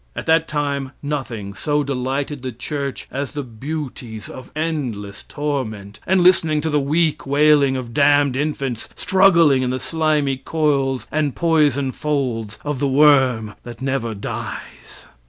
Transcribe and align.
At 0.15 0.25
that 0.25 0.47
time 0.47 0.93
nothing 1.03 1.53
so 1.53 1.83
delighted 1.83 2.41
the 2.41 2.51
church 2.51 3.07
as 3.11 3.33
the 3.33 3.43
beauties 3.43 4.29
of 4.29 4.51
endless 4.55 5.21
torment, 5.21 5.99
and 6.07 6.21
listening 6.23 6.59
to 6.61 6.71
the 6.71 6.79
weak 6.79 7.27
wailing 7.27 7.77
of 7.77 7.93
damned 7.93 8.35
infants 8.35 8.89
struggling 8.95 9.61
in 9.61 9.69
the 9.69 9.79
slimy 9.79 10.37
coils 10.37 11.05
and 11.11 11.35
poison 11.35 11.91
folds 11.91 12.57
of 12.65 12.79
the 12.79 12.87
worm 12.87 13.53
that 13.61 13.79
never 13.79 14.15
dies. 14.15 15.05